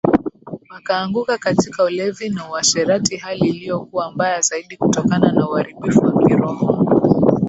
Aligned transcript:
Wakaanguka 0.69 1.37
katika 1.37 1.83
ulevi 1.83 2.29
na 2.29 2.51
uasherati 2.51 3.17
hali 3.17 3.49
iliyokuwa 3.49 4.11
mbaya 4.11 4.41
zaidi 4.41 4.77
kutokana 4.77 5.31
na 5.31 5.49
uharibifu 5.49 5.99
wa 6.01 6.27
kiroho 6.27 6.85